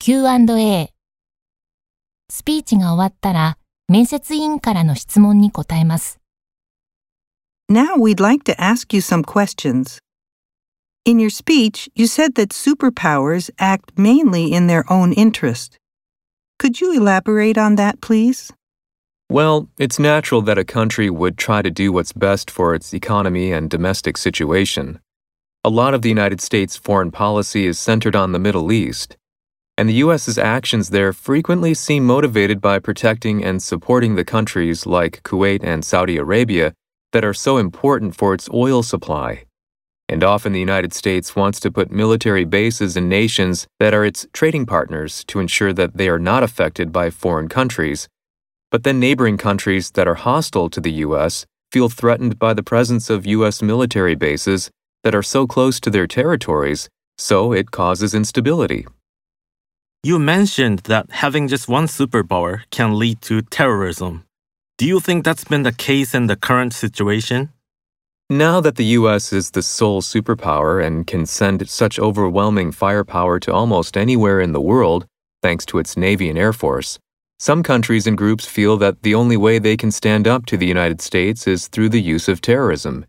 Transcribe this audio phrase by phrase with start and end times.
[0.00, 0.90] Q&A
[2.28, 6.18] スピーチが終わったら面接委員からの質問に答えます。
[7.70, 9.98] Now we'd like to ask you some questions.
[11.04, 15.78] In your speech, you said that superpowers act mainly in their own interest.
[16.58, 18.52] Could you elaborate on that, please?
[19.28, 23.52] Well, it's natural that a country would try to do what's best for its economy
[23.52, 25.00] and domestic situation.
[25.64, 29.16] A lot of the United States' foreign policy is centered on the Middle East,
[29.81, 35.23] and the U.S.'s actions there frequently seem motivated by protecting and supporting the countries like
[35.23, 36.75] Kuwait and Saudi Arabia
[37.13, 39.45] that are so important for its oil supply.
[40.07, 44.27] And often the United States wants to put military bases in nations that are its
[44.33, 48.07] trading partners to ensure that they are not affected by foreign countries.
[48.69, 51.47] But then neighboring countries that are hostile to the U.S.
[51.71, 53.63] feel threatened by the presence of U.S.
[53.63, 54.69] military bases
[55.03, 58.85] that are so close to their territories, so it causes instability.
[60.03, 64.23] You mentioned that having just one superpower can lead to terrorism.
[64.79, 67.49] Do you think that's been the case in the current situation?
[68.27, 69.31] Now that the U.S.
[69.31, 74.61] is the sole superpower and can send such overwhelming firepower to almost anywhere in the
[74.61, 75.05] world,
[75.43, 76.97] thanks to its Navy and Air Force,
[77.37, 80.65] some countries and groups feel that the only way they can stand up to the
[80.65, 83.05] United States is through the use of terrorism.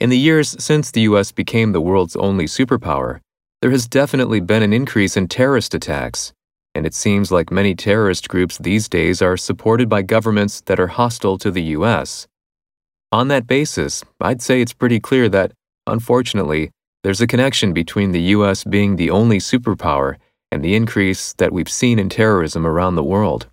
[0.00, 1.32] In the years since the U.S.
[1.32, 3.22] became the world's only superpower,
[3.66, 6.32] there has definitely been an increase in terrorist attacks,
[6.76, 10.86] and it seems like many terrorist groups these days are supported by governments that are
[10.86, 12.28] hostile to the U.S.
[13.10, 15.50] On that basis, I'd say it's pretty clear that,
[15.88, 16.70] unfortunately,
[17.02, 18.62] there's a connection between the U.S.
[18.62, 20.14] being the only superpower
[20.52, 23.48] and the increase that we've seen in terrorism around the world.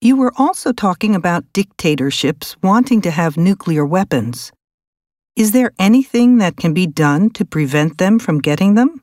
[0.00, 4.52] You were also talking about dictatorships wanting to have nuclear weapons.
[5.34, 9.02] Is there anything that can be done to prevent them from getting them?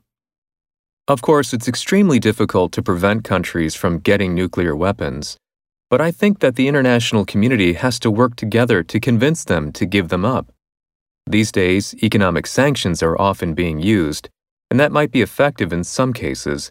[1.08, 5.36] Of course, it's extremely difficult to prevent countries from getting nuclear weapons,
[5.90, 9.84] but I think that the international community has to work together to convince them to
[9.84, 10.52] give them up.
[11.26, 14.28] These days, economic sanctions are often being used,
[14.70, 16.70] and that might be effective in some cases.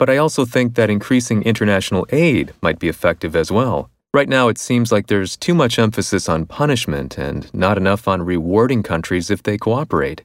[0.00, 3.90] But I also think that increasing international aid might be effective as well.
[4.14, 8.22] Right now, it seems like there's too much emphasis on punishment and not enough on
[8.22, 10.22] rewarding countries if they cooperate.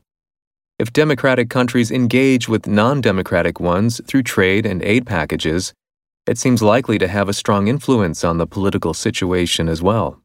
[0.79, 5.73] If democratic countries engage with non democratic ones through trade and aid packages,
[6.25, 10.21] it seems likely to have a strong influence on the political situation as well.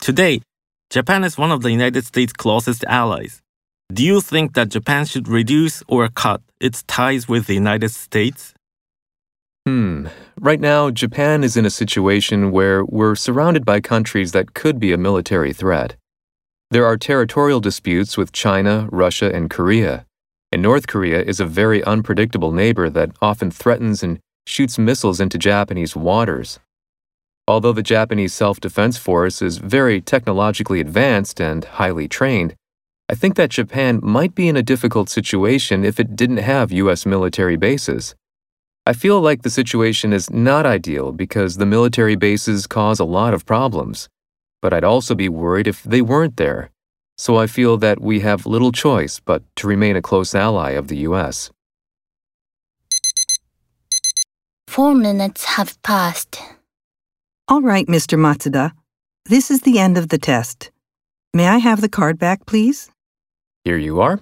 [0.00, 0.40] Today,
[0.88, 3.42] Japan is one of the United States' closest allies.
[3.92, 8.54] Do you think that Japan should reduce or cut its ties with the United States?
[9.70, 10.08] Hmm.
[10.40, 14.92] Right now, Japan is in a situation where we're surrounded by countries that could be
[14.92, 15.94] a military threat.
[16.72, 20.06] There are territorial disputes with China, Russia, and Korea.
[20.50, 25.38] And North Korea is a very unpredictable neighbor that often threatens and shoots missiles into
[25.38, 26.58] Japanese waters.
[27.46, 32.56] Although the Japanese self defense force is very technologically advanced and highly trained,
[33.08, 37.06] I think that Japan might be in a difficult situation if it didn't have U.S.
[37.06, 38.16] military bases.
[38.86, 43.34] I feel like the situation is not ideal because the military bases cause a lot
[43.34, 44.08] of problems,
[44.62, 46.70] but I'd also be worried if they weren't there.
[47.18, 50.88] So I feel that we have little choice but to remain a close ally of
[50.88, 51.50] the U.S.
[54.66, 56.40] Four minutes have passed.
[57.48, 58.18] All right, Mr.
[58.18, 58.72] Matsuda.
[59.26, 60.70] This is the end of the test.
[61.34, 62.90] May I have the card back, please?
[63.64, 64.20] Here you are.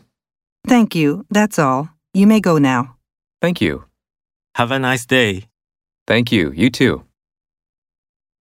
[0.67, 1.25] Thank you.
[1.31, 1.91] That's all.
[2.13, 2.97] You may go now.
[3.41, 3.88] Thank you.
[4.59, 5.47] Have a nice day.
[6.07, 6.53] Thank you.
[6.53, 7.08] You too.